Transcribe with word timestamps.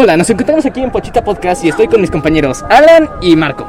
Hola, 0.00 0.16
nos 0.16 0.30
encontramos 0.30 0.64
aquí 0.64 0.80
en 0.80 0.92
Pochita 0.92 1.24
Podcast 1.24 1.64
y 1.64 1.70
estoy 1.70 1.88
con 1.88 2.00
mis 2.00 2.12
compañeros 2.12 2.64
Alan 2.70 3.10
y 3.20 3.34
Marco. 3.34 3.66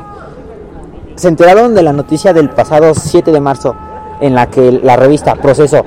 Se 1.15 1.27
enteraron 1.27 1.73
de 1.73 1.81
la 1.81 1.91
noticia 1.91 2.33
del 2.33 2.51
pasado 2.51 2.93
7 2.93 3.31
de 3.31 3.39
marzo 3.39 3.75
en 4.21 4.35
la 4.35 4.45
que 4.45 4.71
la 4.71 4.95
revista 4.95 5.33
Proceso 5.33 5.83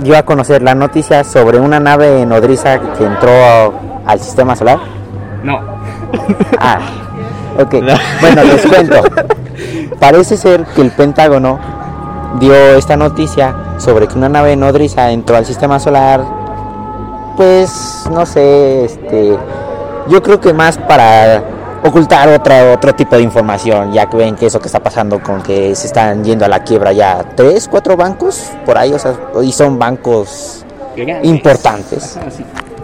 dio 0.00 0.18
a 0.18 0.24
conocer 0.24 0.62
la 0.62 0.74
noticia 0.74 1.22
sobre 1.22 1.60
una 1.60 1.78
nave 1.78 2.26
nodriza 2.26 2.80
que 2.98 3.04
entró 3.04 3.30
al 4.04 4.18
sistema 4.18 4.56
solar. 4.56 4.80
No. 5.44 5.60
Ah, 6.58 6.80
ok. 7.56 7.70
Bueno, 8.20 8.42
les 8.42 8.66
cuento. 8.66 9.00
Parece 10.00 10.36
ser 10.36 10.64
que 10.74 10.82
el 10.82 10.90
Pentágono 10.90 11.60
dio 12.40 12.52
esta 12.74 12.96
noticia 12.96 13.54
sobre 13.78 14.08
que 14.08 14.18
una 14.18 14.28
nave 14.28 14.56
nodriza 14.56 15.12
entró 15.12 15.36
al 15.36 15.46
sistema 15.46 15.78
solar 15.78 16.39
pues 17.40 18.04
no 18.12 18.26
sé, 18.26 18.84
este, 18.84 19.34
yo 20.08 20.22
creo 20.22 20.38
que 20.38 20.52
más 20.52 20.76
para 20.76 21.42
ocultar 21.82 22.28
otra, 22.28 22.74
otro 22.74 22.94
tipo 22.94 23.16
de 23.16 23.22
información, 23.22 23.94
ya 23.94 24.04
que 24.04 24.18
ven 24.18 24.36
que 24.36 24.44
eso 24.44 24.60
que 24.60 24.66
está 24.66 24.80
pasando 24.80 25.22
con 25.22 25.42
que 25.42 25.74
se 25.74 25.86
están 25.86 26.22
yendo 26.22 26.44
a 26.44 26.48
la 26.48 26.62
quiebra 26.62 26.92
ya 26.92 27.24
tres, 27.34 27.66
cuatro 27.66 27.96
bancos 27.96 28.50
por 28.66 28.76
ahí, 28.76 28.92
o 28.92 28.98
sea, 28.98 29.14
y 29.42 29.52
son 29.52 29.78
bancos 29.78 30.66
importantes. 31.22 32.18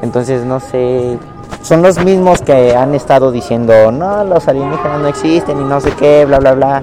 Entonces, 0.00 0.42
no 0.46 0.58
sé, 0.58 1.18
son 1.60 1.82
los 1.82 2.02
mismos 2.02 2.40
que 2.40 2.74
han 2.74 2.94
estado 2.94 3.32
diciendo, 3.32 3.92
no, 3.92 4.24
los 4.24 4.48
alienígenas 4.48 5.00
no 5.00 5.08
existen 5.08 5.60
y 5.60 5.64
no 5.64 5.82
sé 5.82 5.90
qué, 5.98 6.24
bla, 6.24 6.38
bla, 6.38 6.54
bla. 6.54 6.82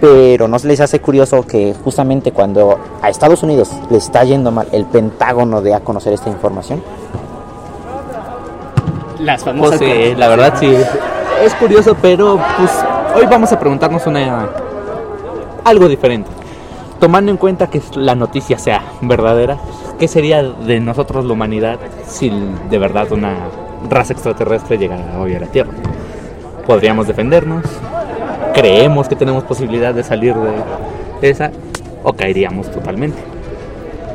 Pero 0.00 0.46
no 0.46 0.58
se 0.58 0.68
les 0.68 0.80
hace 0.80 1.00
curioso 1.00 1.46
que 1.46 1.74
justamente 1.82 2.32
cuando 2.32 2.78
a 3.00 3.08
Estados 3.08 3.42
Unidos 3.42 3.70
le 3.90 3.98
está 3.98 4.24
yendo 4.24 4.50
mal, 4.50 4.68
el 4.72 4.84
Pentágono 4.84 5.62
de 5.62 5.74
a 5.74 5.80
conocer 5.80 6.12
esta 6.12 6.28
información. 6.28 6.82
Las 9.18 9.42
famosas. 9.42 9.78
Pues 9.78 9.90
sí, 9.90 10.14
la 10.14 10.28
verdad 10.28 10.54
sí. 10.58 10.74
Es 11.42 11.54
curioso, 11.54 11.96
pero 12.00 12.38
pues 12.58 12.70
hoy 13.14 13.26
vamos 13.26 13.52
a 13.52 13.58
preguntarnos 13.58 14.06
una 14.06 14.50
algo 15.64 15.88
diferente. 15.88 16.30
Tomando 17.00 17.30
en 17.30 17.36
cuenta 17.36 17.66
que 17.66 17.82
la 17.94 18.14
noticia 18.14 18.58
sea 18.58 18.82
verdadera, 19.02 19.58
¿qué 19.98 20.08
sería 20.08 20.42
de 20.42 20.80
nosotros 20.80 21.24
la 21.24 21.32
humanidad 21.32 21.78
si 22.06 22.30
de 22.70 22.78
verdad 22.78 23.12
una 23.12 23.34
raza 23.90 24.12
extraterrestre 24.14 24.78
llegara 24.78 25.18
hoy 25.18 25.34
a 25.34 25.40
la 25.40 25.46
Tierra? 25.46 25.72
¿Podríamos 26.66 27.06
defendernos? 27.06 27.64
¿Creemos 28.56 29.06
que 29.06 29.16
tenemos 29.16 29.44
posibilidad 29.44 29.92
de 29.92 30.02
salir 30.02 30.34
de 31.20 31.30
esa? 31.30 31.50
¿O 32.02 32.14
caeríamos 32.14 32.70
totalmente? 32.70 33.18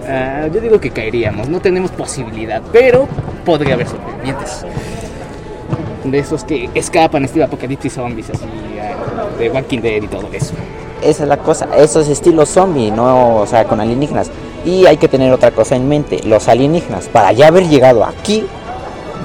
Ah, 0.09 0.47
yo 0.51 0.59
digo 0.59 0.79
que 0.79 0.89
caeríamos, 0.89 1.47
no 1.47 1.59
tenemos 1.59 1.91
posibilidad, 1.91 2.59
pero 2.73 3.07
podría 3.45 3.75
haber 3.75 3.87
sobrevivientes. 3.87 4.65
De 6.03 6.17
esos 6.17 6.43
que 6.43 6.71
escapan, 6.73 7.23
estilo 7.23 7.45
apocalipsis 7.45 7.93
zombies, 7.93 8.31
así, 8.31 8.45
ah, 8.81 9.37
de 9.37 9.49
Walking 9.51 9.79
Dead 9.79 10.01
y 10.01 10.07
todo 10.07 10.27
eso. 10.33 10.55
Esa 11.03 11.23
es 11.23 11.29
la 11.29 11.37
cosa, 11.37 11.67
eso 11.77 11.99
es 11.99 12.09
estilo 12.09 12.47
zombie, 12.47 12.89
no, 12.89 13.37
o 13.37 13.45
sea, 13.45 13.65
con 13.65 13.79
alienígenas. 13.79 14.31
Y 14.65 14.87
hay 14.87 14.97
que 14.97 15.07
tener 15.07 15.31
otra 15.31 15.51
cosa 15.51 15.75
en 15.75 15.87
mente, 15.87 16.19
los 16.25 16.47
alienígenas, 16.47 17.07
para 17.09 17.31
ya 17.31 17.47
haber 17.47 17.69
llegado 17.69 18.03
aquí, 18.03 18.47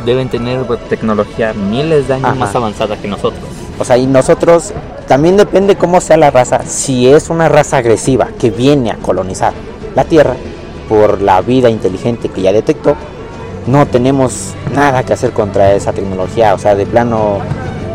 deben 0.04 0.28
tener 0.28 0.62
tecnología 0.90 1.54
miles 1.54 2.08
de 2.08 2.14
años 2.14 2.36
más 2.36 2.54
avanzada 2.54 2.98
que 2.98 3.08
nosotros. 3.08 3.65
O 3.78 3.84
sea, 3.84 3.96
y 3.98 4.06
nosotros 4.06 4.72
también 5.06 5.36
depende 5.36 5.76
cómo 5.76 6.00
sea 6.00 6.16
la 6.16 6.30
raza. 6.30 6.60
Si 6.66 7.08
es 7.08 7.30
una 7.30 7.48
raza 7.48 7.78
agresiva 7.78 8.28
que 8.38 8.50
viene 8.50 8.90
a 8.90 8.96
colonizar 8.96 9.52
la 9.94 10.04
Tierra 10.04 10.34
por 10.88 11.20
la 11.20 11.40
vida 11.40 11.68
inteligente 11.68 12.28
que 12.28 12.42
ya 12.42 12.52
detectó, 12.52 12.96
no 13.66 13.86
tenemos 13.86 14.54
nada 14.74 15.02
que 15.02 15.12
hacer 15.12 15.32
contra 15.32 15.74
esa 15.74 15.92
tecnología. 15.92 16.54
O 16.54 16.58
sea, 16.58 16.74
de 16.74 16.86
plano 16.86 17.38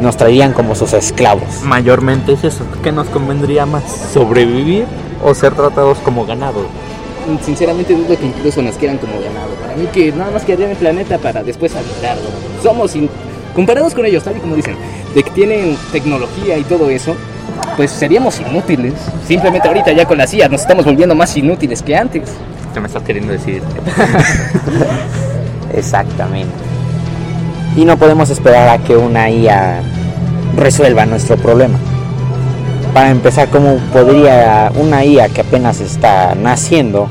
nos 0.02 0.18
traerían 0.18 0.54
como 0.54 0.76
sus 0.76 0.94
esclavos. 0.94 1.62
Mayormente 1.64 2.34
es 2.34 2.44
eso. 2.44 2.66
¿Qué 2.84 2.92
nos 2.92 3.08
convendría 3.08 3.66
más? 3.66 3.84
¿Sobrevivir 4.14 4.86
o 5.24 5.34
ser 5.34 5.53
tratados 5.53 5.98
como 6.00 6.25
ganado? 6.25 6.66
Sinceramente 7.44 7.94
dudo 7.94 8.18
que 8.18 8.25
incluso 8.25 8.62
nos 8.62 8.75
quieran 8.75 8.98
como 8.98 9.13
ganado. 9.13 9.53
Para 9.62 9.75
mí 9.75 9.88
que 9.94 10.12
nada 10.12 10.31
más 10.31 10.44
quedarían 10.44 10.72
el 10.72 10.78
planeta 10.78 11.18
para 11.19 11.44
después 11.44 11.75
habitarlo. 11.75 12.30
Somos, 12.63 12.96
comparados 13.53 13.94
con 13.94 14.06
ellos, 14.06 14.23
tal 14.23 14.38
y 14.38 14.39
como 14.39 14.56
dicen, 14.56 14.75
de 15.13 15.23
que 15.23 15.31
tienen 15.31 15.78
tecnología 15.91 16.57
y 16.57 16.63
todo 16.63 16.89
eso, 16.89 17.16
pues 17.75 17.91
seríamos 17.91 18.39
inútiles. 18.39 18.94
Simplemente 19.28 19.67
ahorita 19.67 19.91
ya 19.91 20.06
con 20.06 20.17
la 20.17 20.28
CIA 20.28 20.50
nos 20.50 20.62
estamos 20.62 20.85
volviendo 20.85 21.16
más 21.16 21.35
inútiles 21.38 21.81
que 21.81 21.95
antes. 21.95 22.29
¿Qué 22.73 22.79
me 22.79 22.88
estás 22.88 23.03
queriendo 23.03 23.34
decir? 23.34 23.62
Exactamente. 25.73 26.53
Y 27.75 27.85
no 27.85 27.97
podemos 27.97 28.29
esperar 28.29 28.67
a 28.69 28.78
que 28.79 28.95
una 28.95 29.29
IA 29.29 29.81
resuelva 30.57 31.06
nuestro 31.06 31.38
problema. 31.38 31.78
Para 32.94 33.09
empezar, 33.09 33.47
¿cómo 33.50 33.78
podría 33.94 34.72
una 34.75 35.06
IA 35.06 35.29
que 35.29 35.41
apenas 35.41 35.79
está 35.79 36.35
naciendo 36.35 37.07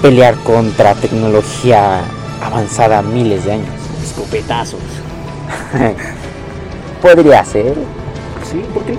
pelear 0.00 0.34
contra 0.36 0.94
tecnología 0.94 2.00
avanzada 2.42 3.02
miles 3.02 3.44
de 3.44 3.52
años? 3.52 3.68
Escopetazos. 4.02 4.80
podría 7.02 7.44
ser. 7.44 7.74
Sí, 8.50 8.62
¿por 8.72 8.82
qué 8.84 8.98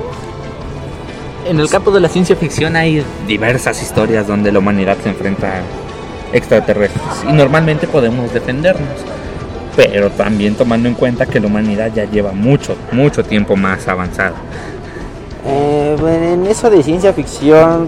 En 1.47 1.59
el 1.59 1.69
campo 1.69 1.91
de 1.91 1.99
la 1.99 2.09
ciencia 2.09 2.35
ficción 2.35 2.75
hay 2.75 3.03
diversas 3.27 3.81
historias 3.81 4.27
donde 4.27 4.51
la 4.51 4.59
humanidad 4.59 4.97
se 5.03 5.09
enfrenta 5.09 5.47
a 5.47 6.35
extraterrestres 6.35 7.03
y 7.27 7.33
normalmente 7.33 7.87
podemos 7.87 8.33
defendernos. 8.33 8.87
Pero 9.75 10.09
también 10.11 10.55
tomando 10.55 10.89
en 10.89 10.95
cuenta 10.95 11.25
que 11.25 11.39
la 11.39 11.47
humanidad 11.47 11.91
ya 11.93 12.05
lleva 12.05 12.33
mucho, 12.33 12.75
mucho 12.91 13.23
tiempo 13.23 13.55
más 13.55 13.87
avanzada. 13.87 14.33
Eh, 15.45 15.95
en 16.33 16.45
eso 16.45 16.69
de 16.69 16.83
ciencia 16.83 17.13
ficción, 17.13 17.87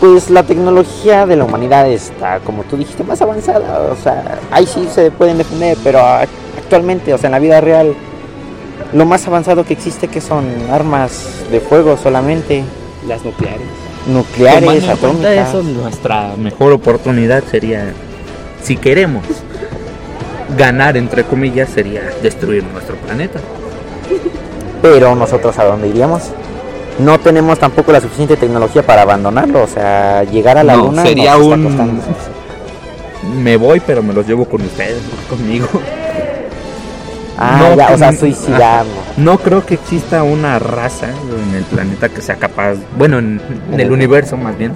pues 0.00 0.30
la 0.30 0.42
tecnología 0.42 1.26
de 1.26 1.36
la 1.36 1.44
humanidad 1.44 1.86
está, 1.88 2.40
como 2.40 2.62
tú 2.64 2.76
dijiste, 2.78 3.04
más 3.04 3.20
avanzada. 3.20 3.92
O 3.92 4.02
sea, 4.02 4.38
ahí 4.50 4.66
sí 4.66 4.88
se 4.92 5.10
pueden 5.10 5.36
defender, 5.36 5.76
pero 5.84 6.00
actualmente, 6.00 7.12
o 7.12 7.18
sea, 7.18 7.28
en 7.28 7.32
la 7.32 7.38
vida 7.38 7.60
real, 7.60 7.94
lo 8.94 9.04
más 9.04 9.26
avanzado 9.26 9.64
que 9.64 9.74
existe 9.74 10.08
que 10.08 10.22
son 10.22 10.46
armas 10.72 11.44
de 11.50 11.60
fuego 11.60 11.98
solamente. 11.98 12.64
Las 13.06 13.24
nucleares. 13.24 13.66
Nucleares, 14.06 14.88
atómicas. 14.88 15.48
Eso 15.50 15.62
nuestra 15.62 16.34
mejor 16.36 16.72
oportunidad 16.72 17.44
sería, 17.44 17.92
si 18.62 18.78
queremos 18.78 19.24
ganar 20.56 20.96
entre 20.96 21.24
comillas, 21.24 21.68
sería 21.68 22.10
destruir 22.22 22.64
nuestro 22.64 22.96
planeta. 22.96 23.38
Pero 24.80 25.14
nosotros 25.14 25.58
a 25.58 25.64
dónde 25.64 25.88
iríamos? 25.88 26.22
No 27.04 27.18
tenemos 27.18 27.58
tampoco 27.58 27.92
la 27.92 28.00
suficiente 28.00 28.36
tecnología 28.36 28.82
para 28.82 29.02
abandonarlo, 29.02 29.62
o 29.62 29.66
sea, 29.66 30.24
llegar 30.24 30.58
a 30.58 30.64
la 30.64 30.76
luna 30.76 31.02
sería 31.02 31.36
un 31.36 32.00
me 33.34 33.56
voy, 33.56 33.80
pero 33.80 34.02
me 34.02 34.12
los 34.12 34.26
llevo 34.26 34.44
con 34.46 34.62
ustedes, 34.62 35.02
conmigo. 35.28 35.68
Ah, 37.42 37.74
ya, 37.76 37.94
o 37.94 37.96
sea, 37.96 38.12
suicidarnos. 38.12 39.16
No 39.16 39.38
creo 39.38 39.64
que 39.64 39.74
exista 39.74 40.22
una 40.22 40.58
raza 40.58 41.08
en 41.08 41.54
el 41.54 41.64
planeta 41.64 42.10
que 42.10 42.20
sea 42.20 42.36
capaz, 42.36 42.74
bueno, 42.98 43.18
en, 43.18 43.40
el 43.78 43.90
universo 43.90 44.36
más 44.36 44.58
bien, 44.58 44.74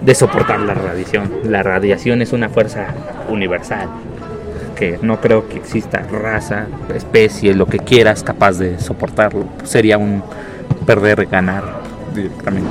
de 0.00 0.14
soportar 0.14 0.60
la 0.60 0.72
radiación. 0.72 1.30
La 1.44 1.62
radiación 1.62 2.22
es 2.22 2.32
una 2.32 2.48
fuerza 2.48 2.86
universal, 3.28 3.88
que 4.74 4.98
no 5.02 5.20
creo 5.20 5.48
que 5.48 5.56
exista 5.56 6.02
raza, 6.10 6.66
especie, 6.94 7.52
lo 7.54 7.66
que 7.66 7.78
quieras 7.78 8.22
capaz 8.22 8.52
de 8.52 8.78
soportarlo. 8.78 9.44
Sería 9.64 9.98
un 9.98 10.22
perder, 10.86 11.26
ganar 11.26 11.64
directamente. 12.14 12.70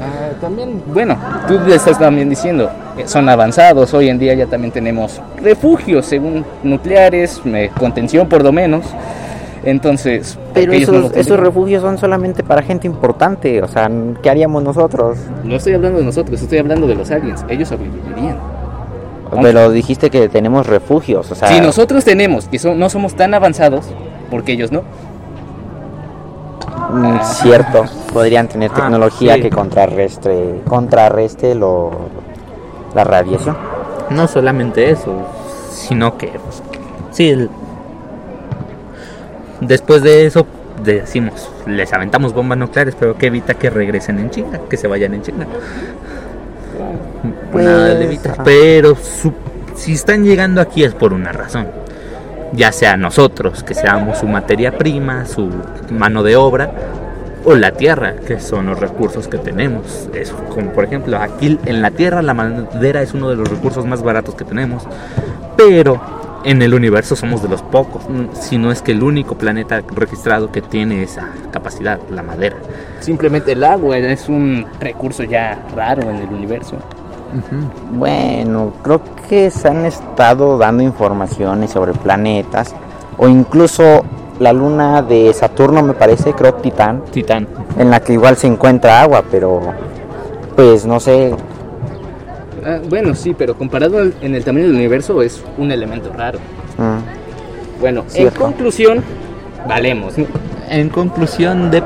Ah, 0.00 0.32
también, 0.40 0.82
bueno, 0.92 1.16
tú 1.48 1.58
le 1.66 1.74
estás 1.74 1.98
también 1.98 2.28
diciendo, 2.28 2.70
son 3.06 3.28
avanzados, 3.28 3.92
hoy 3.94 4.08
en 4.08 4.18
día 4.18 4.34
ya 4.34 4.46
también 4.46 4.72
tenemos 4.72 5.20
refugios 5.42 6.06
según 6.06 6.44
nucleares, 6.62 7.42
contención 7.78 8.28
por 8.28 8.42
lo 8.42 8.52
menos. 8.52 8.84
Entonces, 9.64 10.38
pero 10.54 10.72
esos, 10.72 11.12
esos 11.16 11.40
refugios 11.40 11.82
son 11.82 11.98
solamente 11.98 12.44
para 12.44 12.62
gente 12.62 12.86
importante, 12.86 13.60
o 13.62 13.66
sea, 13.66 13.90
¿qué 14.22 14.30
haríamos 14.30 14.62
nosotros? 14.62 15.18
No 15.42 15.56
estoy 15.56 15.72
hablando 15.74 15.98
de 15.98 16.04
nosotros, 16.04 16.40
estoy 16.40 16.58
hablando 16.58 16.86
de 16.86 16.94
los 16.94 17.10
aliens, 17.10 17.44
ellos 17.48 17.68
sobrevivirían. 17.68 18.36
Pero 19.42 19.70
dijiste 19.70 20.08
que 20.08 20.28
tenemos 20.28 20.68
refugios, 20.68 21.32
o 21.32 21.34
sea... 21.34 21.48
Si 21.48 21.60
nosotros 21.60 22.04
tenemos, 22.04 22.46
que 22.46 22.60
no 22.76 22.88
somos 22.88 23.16
tan 23.16 23.34
avanzados, 23.34 23.86
porque 24.30 24.52
ellos 24.52 24.70
no, 24.70 24.82
cierto, 27.22 27.84
podrían 28.12 28.48
tener 28.48 28.70
ah, 28.72 28.76
tecnología 28.76 29.40
que 29.40 29.50
contrarrestre, 29.50 30.62
contrarreste 30.66 31.54
lo, 31.54 31.90
la 32.94 33.04
radiación. 33.04 33.56
No 34.10 34.28
solamente 34.28 34.90
eso, 34.90 35.26
sino 35.70 36.16
que 36.16 36.32
sí, 37.10 37.48
después 39.60 40.02
de 40.02 40.26
eso 40.26 40.46
decimos, 40.84 41.50
les 41.66 41.92
aventamos 41.92 42.32
bombas 42.32 42.58
nucleares, 42.58 42.94
pero 42.98 43.16
que 43.16 43.26
evita 43.26 43.54
que 43.54 43.70
regresen 43.70 44.18
en 44.18 44.30
China, 44.30 44.60
que 44.68 44.76
se 44.76 44.86
vayan 44.86 45.14
en 45.14 45.22
China. 45.22 45.46
Pues, 47.50 47.64
Nada 47.64 48.00
evita. 48.00 48.44
Pero 48.44 48.96
si 49.74 49.92
están 49.92 50.24
llegando 50.24 50.60
aquí 50.60 50.84
es 50.84 50.94
por 50.94 51.12
una 51.12 51.32
razón. 51.32 51.66
Ya 52.52 52.72
sea 52.72 52.96
nosotros, 52.96 53.62
que 53.62 53.74
seamos 53.74 54.18
su 54.18 54.26
materia 54.26 54.76
prima, 54.76 55.24
su 55.26 55.50
mano 55.90 56.22
de 56.22 56.36
obra, 56.36 56.70
o 57.44 57.54
la 57.54 57.72
tierra, 57.72 58.16
que 58.26 58.40
son 58.40 58.66
los 58.66 58.80
recursos 58.80 59.28
que 59.28 59.38
tenemos. 59.38 60.08
Es 60.14 60.32
como 60.50 60.72
por 60.72 60.84
ejemplo, 60.84 61.18
aquí 61.18 61.58
en 61.64 61.82
la 61.82 61.90
tierra 61.90 62.22
la 62.22 62.34
madera 62.34 63.02
es 63.02 63.14
uno 63.14 63.28
de 63.28 63.36
los 63.36 63.48
recursos 63.48 63.86
más 63.86 64.02
baratos 64.02 64.34
que 64.34 64.44
tenemos, 64.44 64.82
pero 65.56 66.00
en 66.44 66.62
el 66.62 66.74
universo 66.74 67.16
somos 67.16 67.42
de 67.42 67.48
los 67.48 67.62
pocos, 67.62 68.02
si 68.40 68.56
no 68.56 68.70
es 68.70 68.80
que 68.80 68.92
el 68.92 69.02
único 69.02 69.36
planeta 69.36 69.82
registrado 69.94 70.52
que 70.52 70.62
tiene 70.62 71.02
esa 71.02 71.30
capacidad, 71.50 71.98
la 72.10 72.22
madera. 72.22 72.56
Simplemente 73.00 73.52
el 73.52 73.64
agua 73.64 73.98
es 73.98 74.28
un 74.28 74.64
recurso 74.80 75.24
ya 75.24 75.60
raro 75.74 76.08
en 76.08 76.16
el 76.16 76.28
universo. 76.28 76.76
Bueno, 77.92 78.72
creo 78.82 79.00
que 79.28 79.50
se 79.50 79.68
han 79.68 79.84
estado 79.86 80.58
dando 80.58 80.82
informaciones 80.82 81.70
sobre 81.70 81.92
planetas 81.92 82.74
o 83.18 83.28
incluso 83.28 84.04
la 84.38 84.52
luna 84.52 85.02
de 85.02 85.32
Saturno, 85.32 85.82
me 85.82 85.94
parece, 85.94 86.32
creo 86.34 86.54
Titán, 86.54 87.02
Titán. 87.10 87.46
en 87.78 87.90
la 87.90 88.00
que 88.00 88.12
igual 88.12 88.36
se 88.36 88.46
encuentra 88.46 89.00
agua, 89.02 89.24
pero 89.30 89.60
pues 90.54 90.86
no 90.86 91.00
sé, 91.00 91.34
Ah, 92.68 92.78
bueno, 92.88 93.14
sí, 93.14 93.32
pero 93.32 93.54
comparado 93.56 93.98
al- 93.98 94.14
en 94.20 94.34
el 94.34 94.42
tamaño 94.44 94.66
del 94.66 94.74
universo 94.74 95.22
es 95.22 95.42
un 95.56 95.70
elemento 95.70 96.12
raro. 96.12 96.38
mm, 96.78 97.80
Bueno, 97.80 98.04
en 98.14 98.30
conclusión, 98.30 99.04
valemos. 99.68 100.14
En 100.68 100.88
conclusión, 100.88 101.70
de, 101.70 101.80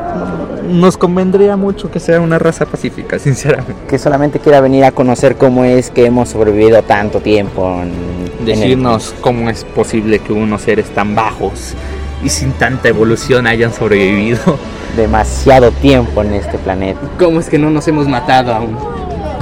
nos 0.71 0.97
convendría 0.97 1.57
mucho 1.57 1.91
que 1.91 2.01
sea 2.01 2.21
una 2.21 2.39
raza 2.39 2.65
pacífica, 2.67 3.19
sinceramente. 3.19 3.75
que 3.89 3.99
solamente 3.99 4.39
quiera 4.39 4.61
venir 4.61 4.85
a 4.85 4.93
conocer 4.93 5.37
cómo 5.37 5.65
es 5.65 5.91
que 5.91 6.07
hemos 6.07 6.29
sobrevivido 6.31 6.83
tanto 6.83 7.21
tiempo 7.21 7.81
en, 7.83 7.89
en 7.89 8.31
el- 8.41 8.47
Decirnos 8.47 9.15
cómo 9.21 9.51
es 9.51 9.65
posible 9.65 10.19
que 10.21 10.33
unos 10.33 10.63
seres 10.63 10.89
tan 10.95 11.15
bajos 11.15 11.75
y 12.23 12.29
sin 12.31 12.53
tanta 12.53 12.89
evolución 12.89 13.47
hayan 13.47 13.73
sobrevivido. 13.73 14.59
demasiado 14.97 15.71
tiempo 15.73 16.23
en 16.23 16.35
este 16.35 16.59
planeta. 16.59 17.01
¿Cómo 17.19 17.39
es 17.41 17.49
que 17.49 17.59
no 17.59 17.71
nos 17.71 17.87
hemos 17.89 18.09
matado 18.09 18.53
aún? 18.55 18.77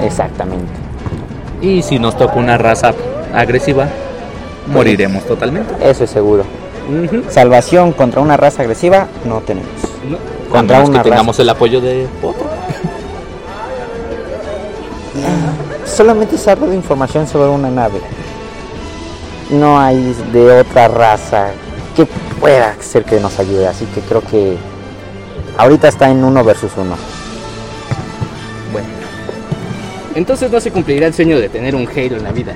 Exactamente. 0.02 0.66
Y 1.60 1.82
si 1.82 1.98
nos 1.98 2.16
toca 2.16 2.34
una 2.34 2.56
raza 2.58 2.92
agresiva, 3.34 3.88
moriremos 4.72 5.24
totalmente. 5.24 5.74
Eso 5.80 6.04
es 6.04 6.10
seguro. 6.10 6.44
Salvación 7.28 7.92
contra 7.92 8.20
una 8.20 8.36
raza 8.36 8.62
agresiva 8.62 9.08
no 9.24 9.40
tenemos. 9.40 9.70
No. 10.08 10.16
A 10.48 10.50
Contra 10.50 10.76
menos 10.78 10.88
una 10.90 10.98
que 10.98 11.02
raza. 11.04 11.10
tengamos 11.10 11.38
el 11.38 11.48
apoyo 11.48 11.80
de 11.80 12.06
otro. 12.22 12.46
Solamente 15.84 16.36
se 16.38 16.50
habla 16.50 16.66
de 16.66 16.76
información 16.76 17.26
sobre 17.26 17.48
una 17.48 17.70
nave. 17.70 18.00
No 19.50 19.78
hay 19.80 20.14
de 20.32 20.60
otra 20.60 20.88
raza 20.88 21.48
que 21.96 22.06
pueda 22.40 22.74
ser 22.80 23.04
que 23.04 23.18
nos 23.18 23.38
ayude. 23.38 23.66
Así 23.66 23.84
que 23.86 24.00
creo 24.02 24.22
que 24.22 24.56
ahorita 25.56 25.88
está 25.88 26.08
en 26.10 26.22
uno 26.22 26.44
versus 26.44 26.72
uno. 26.76 26.94
Bueno, 28.72 28.86
Entonces 30.14 30.50
no 30.50 30.60
se 30.60 30.70
cumplirá 30.70 31.06
el 31.06 31.14
sueño 31.14 31.38
de 31.40 31.48
tener 31.48 31.74
un 31.74 31.88
Halo 31.88 32.16
en 32.16 32.24
la 32.24 32.32
vida. 32.32 32.52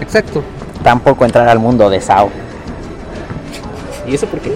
exacto. 0.00 0.42
Tampoco 0.84 1.24
entrar 1.24 1.48
al 1.48 1.58
mundo 1.58 1.88
de 1.88 2.00
Sao. 2.00 2.28
¿Y 4.06 4.14
eso 4.14 4.26
por 4.26 4.40
qué? 4.40 4.52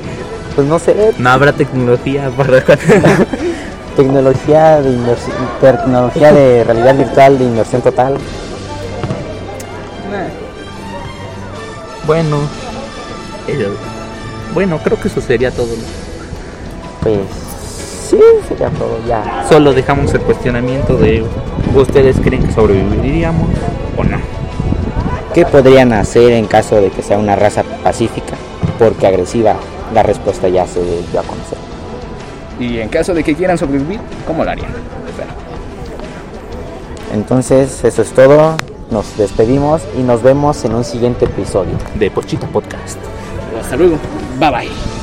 Pues 0.56 0.66
no 0.66 0.78
sé, 0.78 1.12
No 1.18 1.28
habrá 1.28 1.52
tecnología 1.52 2.30
para 2.34 2.64
tecnología 3.96 4.80
de 4.80 4.96
tecnología 5.60 6.32
de 6.32 6.64
realidad 6.64 6.96
virtual 6.96 7.38
de 7.38 7.44
inmersión 7.44 7.82
total. 7.82 8.16
Bueno, 12.06 12.38
bueno, 14.54 14.78
creo 14.82 14.98
que 14.98 15.08
eso 15.08 15.20
sería 15.20 15.50
todo. 15.50 15.68
Pues 17.02 17.18
sí, 18.08 18.18
sería 18.48 18.70
todo 18.70 18.98
ya. 19.06 19.44
Solo 19.48 19.74
dejamos 19.74 20.14
el 20.14 20.20
cuestionamiento 20.22 20.96
de 20.96 21.22
¿ustedes 21.74 22.16
creen 22.20 22.46
que 22.46 22.52
sobreviviríamos 22.52 23.50
o 23.98 24.04
no? 24.04 24.18
¿Qué 25.34 25.44
podrían 25.44 25.92
hacer 25.92 26.32
en 26.32 26.46
caso 26.46 26.80
de 26.80 26.88
que 26.90 27.02
sea 27.02 27.18
una 27.18 27.36
raza 27.36 27.62
pacífica? 27.82 28.36
Porque 28.78 29.06
agresiva, 29.06 29.56
la 29.94 30.02
respuesta 30.02 30.48
ya 30.48 30.66
se 30.66 30.80
dio 30.82 31.20
a 31.20 31.22
conocer. 31.22 31.58
Y 32.58 32.78
en 32.78 32.88
caso 32.88 33.12
de 33.14 33.22
que 33.22 33.34
quieran 33.34 33.58
sobrevivir, 33.58 34.00
¿cómo 34.26 34.44
lo 34.44 34.50
harían? 34.50 34.70
Bueno, 35.16 35.32
Entonces, 37.12 37.84
eso 37.84 38.02
es 38.02 38.10
todo. 38.12 38.56
Nos 38.90 39.16
despedimos 39.18 39.82
y 39.98 40.02
nos 40.02 40.22
vemos 40.22 40.64
en 40.64 40.74
un 40.74 40.84
siguiente 40.84 41.24
episodio. 41.24 41.72
De 41.96 42.10
Pochita 42.10 42.46
Podcast. 42.46 42.98
hasta 43.60 43.76
luego. 43.76 43.98
Bye 44.38 44.50
bye. 44.50 44.95